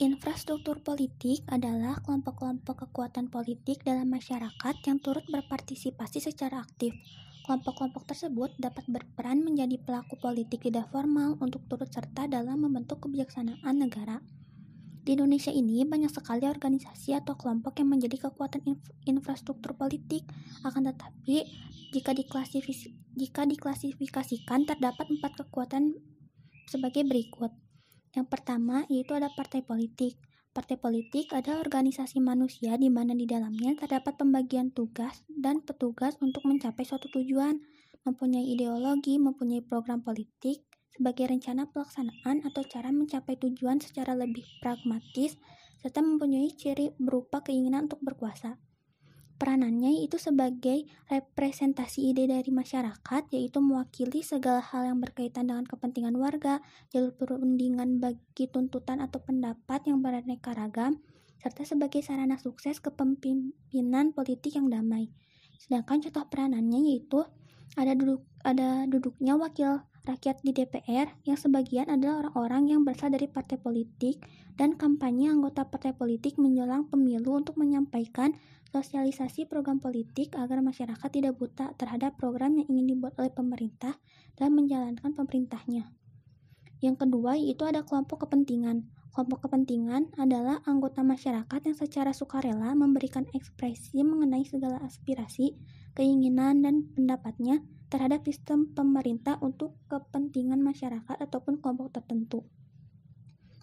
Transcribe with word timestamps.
Infrastruktur 0.00 0.80
politik 0.80 1.44
adalah 1.52 2.00
kelompok-kelompok 2.00 2.88
kekuatan 2.88 3.28
politik 3.28 3.84
dalam 3.84 4.08
masyarakat 4.08 4.74
yang 4.88 4.96
turut 4.96 5.28
berpartisipasi 5.28 6.24
secara 6.24 6.64
aktif. 6.64 6.96
Kelompok-kelompok 7.44 8.08
tersebut 8.08 8.48
dapat 8.56 8.88
berperan 8.88 9.44
menjadi 9.44 9.76
pelaku 9.76 10.16
politik 10.16 10.64
tidak 10.64 10.88
formal 10.88 11.36
untuk 11.44 11.68
turut 11.68 11.92
serta 11.92 12.24
dalam 12.32 12.64
membentuk 12.64 13.04
kebijaksanaan 13.04 13.76
negara. 13.76 14.24
Di 15.04 15.20
Indonesia 15.20 15.52
ini 15.52 15.84
banyak 15.84 16.08
sekali 16.08 16.48
organisasi 16.48 17.20
atau 17.20 17.36
kelompok 17.36 17.84
yang 17.84 17.92
menjadi 17.92 18.24
kekuatan 18.24 18.64
inf 18.64 18.80
infrastruktur 19.04 19.76
politik. 19.76 20.24
Akan 20.64 20.88
tetapi, 20.88 21.44
jika, 21.92 22.16
diklasifikasi, 22.16 22.96
jika 23.20 23.44
diklasifikasikan 23.44 24.64
terdapat 24.64 25.12
empat 25.12 25.44
kekuatan 25.44 25.92
sebagai 26.72 27.04
berikut. 27.04 27.52
Yang 28.14 28.26
pertama 28.26 28.82
yaitu 28.90 29.14
ada 29.14 29.30
partai 29.34 29.62
politik. 29.62 30.18
Partai 30.50 30.82
politik 30.82 31.30
adalah 31.30 31.62
organisasi 31.62 32.18
manusia 32.18 32.74
di 32.74 32.90
mana 32.90 33.14
di 33.14 33.22
dalamnya 33.22 33.78
terdapat 33.78 34.18
pembagian 34.18 34.74
tugas 34.74 35.22
dan 35.30 35.62
petugas 35.62 36.18
untuk 36.18 36.42
mencapai 36.42 36.82
suatu 36.82 37.06
tujuan, 37.14 37.62
mempunyai 38.02 38.50
ideologi, 38.50 39.14
mempunyai 39.22 39.62
program 39.62 40.02
politik 40.02 40.66
sebagai 40.90 41.30
rencana 41.30 41.70
pelaksanaan 41.70 42.42
atau 42.42 42.66
cara 42.66 42.90
mencapai 42.90 43.38
tujuan 43.38 43.78
secara 43.78 44.18
lebih 44.18 44.42
pragmatis, 44.58 45.38
serta 45.78 46.02
mempunyai 46.02 46.50
ciri 46.52 46.92
berupa 46.98 47.46
keinginan 47.46 47.86
untuk 47.86 48.02
berkuasa. 48.02 48.58
Peranannya 49.40 50.04
itu 50.04 50.20
sebagai 50.20 50.84
representasi 51.08 52.12
ide 52.12 52.28
dari 52.28 52.52
masyarakat, 52.52 53.22
yaitu 53.32 53.64
mewakili 53.64 54.20
segala 54.20 54.60
hal 54.60 54.92
yang 54.92 55.00
berkaitan 55.00 55.48
dengan 55.48 55.64
kepentingan 55.64 56.12
warga, 56.20 56.60
jalur 56.92 57.16
perundingan 57.16 58.04
bagi 58.04 58.52
tuntutan 58.52 59.00
atau 59.00 59.24
pendapat 59.24 59.88
yang 59.88 60.04
beraneka 60.04 60.52
ragam, 60.52 61.00
serta 61.40 61.64
sebagai 61.64 62.04
sarana 62.04 62.36
sukses 62.36 62.84
kepemimpinan 62.84 64.12
politik 64.12 64.60
yang 64.60 64.68
damai. 64.68 65.08
Sedangkan 65.56 66.04
contoh 66.04 66.28
peranannya 66.28 66.92
yaitu 66.92 67.24
ada 67.78 67.92
duduk 67.94 68.26
ada 68.42 68.88
duduknya 68.88 69.36
wakil 69.36 69.84
rakyat 70.08 70.40
di 70.42 70.50
DPR 70.56 71.12
yang 71.28 71.38
sebagian 71.38 71.92
adalah 71.92 72.24
orang-orang 72.24 72.72
yang 72.72 72.80
berasal 72.82 73.12
dari 73.12 73.28
partai 73.28 73.60
politik 73.60 74.24
dan 74.56 74.74
kampanye 74.74 75.30
anggota 75.30 75.68
partai 75.68 75.92
politik 75.92 76.40
menjelang 76.40 76.88
pemilu 76.88 77.36
untuk 77.36 77.60
menyampaikan 77.60 78.34
sosialisasi 78.70 79.50
program 79.50 79.82
politik 79.82 80.32
agar 80.38 80.62
masyarakat 80.62 81.08
tidak 81.10 81.34
buta 81.36 81.74
terhadap 81.76 82.16
program 82.16 82.54
yang 82.56 82.66
ingin 82.70 82.96
dibuat 82.96 83.18
oleh 83.18 83.30
pemerintah 83.30 83.98
dan 84.38 84.54
menjalankan 84.54 85.10
pemerintahnya. 85.12 85.90
Yang 86.80 86.96
kedua 87.06 87.36
yaitu 87.36 87.66
ada 87.66 87.84
kelompok 87.84 88.24
kepentingan. 88.24 88.88
Kelompok 89.10 89.50
kepentingan 89.50 90.14
adalah 90.22 90.62
anggota 90.70 91.02
masyarakat 91.02 91.60
yang 91.66 91.74
secara 91.74 92.14
sukarela 92.14 92.78
memberikan 92.78 93.26
ekspresi 93.34 94.06
mengenai 94.06 94.46
segala 94.46 94.78
aspirasi, 94.86 95.58
keinginan, 95.98 96.62
dan 96.62 96.86
pendapatnya 96.94 97.58
terhadap 97.90 98.22
sistem 98.22 98.70
pemerintah 98.70 99.34
untuk 99.42 99.74
kepentingan 99.90 100.62
masyarakat 100.62 101.18
ataupun 101.26 101.58
kelompok 101.58 101.90
tertentu. 101.90 102.46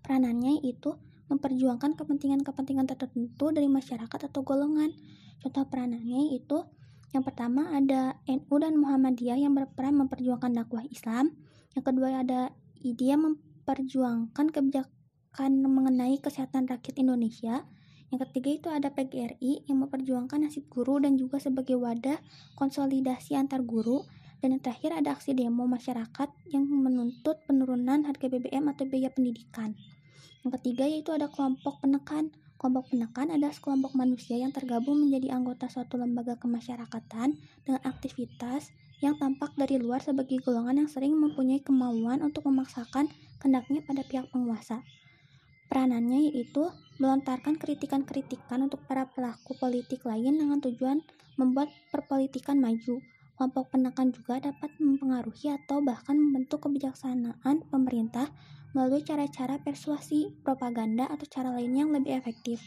Peranannya 0.00 0.64
itu 0.64 0.96
memperjuangkan 1.28 1.92
kepentingan-kepentingan 1.92 2.88
tertentu 2.88 3.52
dari 3.52 3.68
masyarakat 3.68 4.16
atau 4.16 4.40
golongan. 4.40 4.96
Contoh 5.44 5.68
peranannya 5.68 6.32
itu 6.32 6.64
yang 7.12 7.20
pertama 7.20 7.68
ada 7.76 8.16
NU 8.24 8.54
dan 8.56 8.80
Muhammadiyah 8.80 9.44
yang 9.44 9.52
berperan 9.52 9.92
memperjuangkan 10.00 10.56
dakwah 10.56 10.88
Islam. 10.88 11.36
Yang 11.76 11.84
kedua 11.92 12.24
ada 12.24 12.48
IDEA 12.80 13.20
memperjuangkan 13.20 14.46
kebijakan 14.48 15.03
mengenai 15.42 16.22
kesehatan 16.22 16.70
rakyat 16.70 16.94
Indonesia. 17.02 17.66
Yang 18.14 18.30
ketiga 18.30 18.50
itu 18.54 18.68
ada 18.70 18.94
PGRI 18.94 19.66
yang 19.66 19.82
memperjuangkan 19.82 20.46
nasib 20.46 20.70
guru 20.70 21.02
dan 21.02 21.18
juga 21.18 21.42
sebagai 21.42 21.74
wadah 21.74 22.22
konsolidasi 22.54 23.34
antar 23.34 23.66
guru. 23.66 24.06
Dan 24.38 24.54
yang 24.54 24.62
terakhir 24.62 24.94
ada 24.94 25.16
aksi 25.16 25.34
demo 25.34 25.64
masyarakat 25.66 26.28
yang 26.52 26.68
menuntut 26.68 27.42
penurunan 27.48 28.04
harga 28.06 28.26
BBM 28.28 28.70
atau 28.70 28.84
biaya 28.86 29.10
pendidikan. 29.10 29.74
Yang 30.44 30.60
ketiga 30.60 30.84
yaitu 30.84 31.10
ada 31.16 31.26
kelompok 31.32 31.80
penekan. 31.80 32.30
Kelompok 32.60 32.92
penekan 32.92 33.32
adalah 33.34 33.50
sekelompok 33.50 33.96
manusia 33.98 34.38
yang 34.38 34.52
tergabung 34.54 35.00
menjadi 35.00 35.34
anggota 35.34 35.66
suatu 35.66 35.98
lembaga 35.98 36.38
kemasyarakatan 36.38 37.36
dengan 37.66 37.80
aktivitas 37.82 38.70
yang 39.02 39.18
tampak 39.20 39.52
dari 39.58 39.76
luar 39.76 40.00
sebagai 40.00 40.38
golongan 40.40 40.84
yang 40.84 40.90
sering 40.92 41.18
mempunyai 41.18 41.60
kemauan 41.60 42.22
untuk 42.22 42.46
memaksakan 42.48 43.10
kendaknya 43.42 43.84
pada 43.84 44.00
pihak 44.06 44.30
penguasa. 44.32 44.80
Peranannya 45.74 46.30
yaitu 46.30 46.70
melontarkan 47.02 47.58
kritikan-kritikan 47.58 48.62
untuk 48.62 48.78
para 48.86 49.10
pelaku 49.10 49.58
politik 49.58 50.06
lain 50.06 50.38
dengan 50.38 50.62
tujuan 50.62 51.02
membuat 51.34 51.66
perpolitikan 51.90 52.62
maju. 52.62 53.02
Kelompok 53.34 53.74
penekan 53.74 54.14
juga 54.14 54.38
dapat 54.38 54.70
mempengaruhi 54.78 55.50
atau 55.50 55.82
bahkan 55.82 56.14
membentuk 56.14 56.62
kebijaksanaan 56.62 57.66
pemerintah 57.66 58.30
melalui 58.70 59.02
cara-cara 59.02 59.58
persuasi, 59.58 60.30
propaganda, 60.46 61.10
atau 61.10 61.26
cara 61.26 61.50
lainnya 61.50 61.82
yang 61.82 61.90
lebih 61.90 62.22
efektif. 62.22 62.62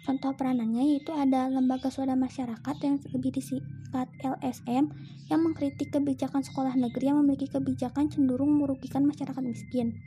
Contoh 0.00 0.32
peranannya 0.32 0.96
yaitu 0.96 1.12
ada 1.12 1.52
lembaga 1.52 1.92
swadaya 1.92 2.16
masyarakat 2.16 2.76
yang 2.80 2.96
lebih 3.12 3.36
disingkat 3.36 4.08
LSM 4.24 4.88
yang 5.28 5.40
mengkritik 5.44 5.92
kebijakan 5.92 6.40
sekolah 6.40 6.72
negeri 6.74 7.12
yang 7.12 7.20
memiliki 7.20 7.52
kebijakan 7.52 8.08
cenderung 8.08 8.56
merugikan 8.58 9.04
masyarakat 9.04 9.44
miskin 9.44 10.00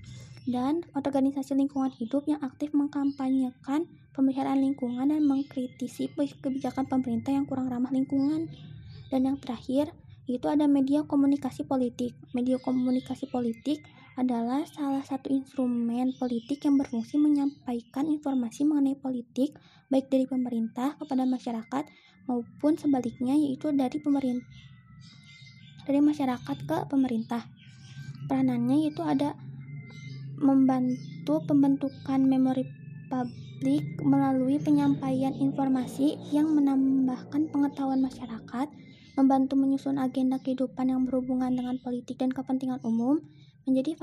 dan 0.44 0.84
organisasi 0.92 1.56
lingkungan 1.56 1.94
hidup 1.96 2.28
yang 2.28 2.42
aktif 2.44 2.76
mengkampanyekan 2.76 3.88
pemeliharaan 4.12 4.60
lingkungan 4.60 5.08
dan 5.08 5.24
mengkritisi 5.24 6.12
kebijakan 6.14 6.84
pemerintah 6.84 7.32
yang 7.32 7.48
kurang 7.48 7.72
ramah 7.72 7.90
lingkungan. 7.96 8.52
Dan 9.08 9.30
yang 9.30 9.38
terakhir, 9.40 9.94
itu 10.28 10.48
ada 10.48 10.68
media 10.68 11.08
komunikasi 11.08 11.64
politik. 11.64 12.12
Media 12.36 12.60
komunikasi 12.60 13.32
politik 13.32 13.84
adalah 14.14 14.62
salah 14.70 15.02
satu 15.02 15.34
instrumen 15.34 16.14
politik 16.18 16.62
yang 16.66 16.78
berfungsi 16.78 17.18
menyampaikan 17.18 18.06
informasi 18.10 18.62
mengenai 18.64 18.94
politik 18.98 19.58
baik 19.90 20.10
dari 20.14 20.30
pemerintah 20.30 20.94
kepada 21.02 21.26
masyarakat 21.26 21.84
maupun 22.30 22.78
sebaliknya 22.78 23.34
yaitu 23.34 23.74
dari 23.74 23.98
pemerintah 23.98 24.46
dari 25.84 26.00
masyarakat 26.00 26.58
ke 26.64 26.78
pemerintah. 26.88 27.44
Peranannya 28.28 28.88
itu 28.88 29.04
ada 29.04 29.36
membantu 30.40 31.44
pembentukan 31.44 32.24
memori 32.24 32.64
publik 33.12 33.84
melalui 34.02 34.58
penyampaian 34.60 35.36
informasi 35.36 36.20
yang 36.32 36.52
menambahkan 36.52 37.52
pengetahuan 37.52 38.00
masyarakat, 38.00 38.68
membantu 39.20 39.54
menyusun 39.60 40.00
agenda 40.00 40.40
kehidupan 40.42 40.90
yang 40.90 41.06
berhubungan 41.06 41.54
dengan 41.54 41.78
politik 41.84 42.18
dan 42.18 42.34
kepentingan 42.34 42.82
umum, 42.82 43.22
menjadi 43.64 43.96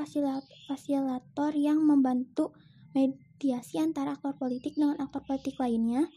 fasilitator 0.69 1.53
yang 1.57 1.81
membantu 1.85 2.57
mediasi 2.97 3.79
antara 3.79 4.17
aktor 4.17 4.35
politik 4.37 4.77
dengan 4.77 4.99
aktor 4.99 5.23
politik 5.25 5.61
lainnya, 5.61 6.09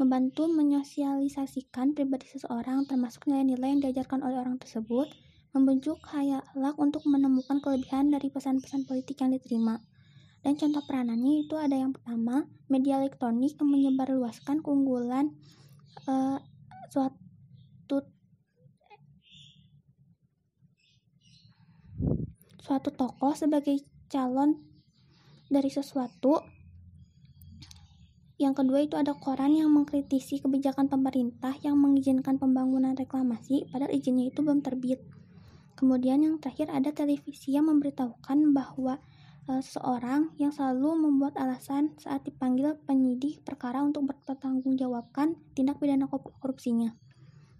membantu 0.00 0.48
menyosialisasikan 0.48 1.92
pribadi 1.92 2.26
seseorang 2.28 2.88
termasuk 2.88 3.28
nilai-nilai 3.28 3.68
yang 3.76 3.82
diajarkan 3.84 4.24
oleh 4.24 4.40
orang 4.40 4.56
tersebut, 4.56 5.08
membujuk 5.52 5.98
khayalak 6.06 6.76
untuk 6.78 7.02
menemukan 7.04 7.58
kelebihan 7.58 8.08
dari 8.08 8.30
pesan-pesan 8.30 8.86
politik 8.86 9.20
yang 9.20 9.34
diterima. 9.34 9.82
Dan 10.40 10.56
contoh 10.56 10.80
peranannya 10.88 11.44
itu 11.44 11.54
ada 11.60 11.76
yang 11.76 11.92
pertama, 11.92 12.48
media 12.72 12.96
elektronik 12.96 13.60
yang 13.60 13.68
menyebarluaskan 13.68 14.64
keunggulan 14.64 15.36
uh, 16.08 16.40
suatu 16.88 18.08
suatu 22.70 22.94
tokoh 22.94 23.34
sebagai 23.34 23.82
calon 24.06 24.54
dari 25.50 25.74
sesuatu 25.74 26.38
yang 28.38 28.54
kedua 28.54 28.86
itu 28.86 28.94
ada 28.94 29.10
koran 29.18 29.58
yang 29.58 29.74
mengkritisi 29.74 30.38
kebijakan 30.38 30.86
pemerintah 30.86 31.50
yang 31.66 31.74
mengizinkan 31.74 32.38
pembangunan 32.38 32.94
reklamasi 32.94 33.66
padahal 33.74 33.90
izinnya 33.90 34.30
itu 34.30 34.40
belum 34.40 34.62
terbit. 34.62 35.02
Kemudian 35.74 36.22
yang 36.22 36.38
terakhir 36.38 36.70
ada 36.72 36.94
televisi 36.94 37.52
yang 37.52 37.68
memberitahukan 37.68 38.54
bahwa 38.56 38.96
e, 39.44 39.60
seseorang 39.60 40.32
yang 40.40 40.56
selalu 40.56 41.04
membuat 41.04 41.36
alasan 41.36 41.92
saat 42.00 42.24
dipanggil 42.24 42.80
penyidik 42.88 43.44
perkara 43.44 43.84
untuk 43.84 44.08
bertanggungjawabkan 44.08 45.36
tindak 45.52 45.76
pidana 45.76 46.08
korupsinya. 46.08 46.96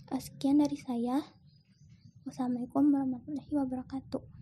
E, 0.08 0.16
sekian 0.16 0.64
dari 0.64 0.80
saya. 0.80 1.20
Wassalamualaikum 2.24 2.88
warahmatullahi 2.88 3.52
wabarakatuh. 3.52 4.39